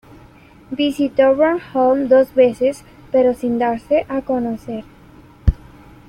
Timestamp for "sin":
3.35-3.59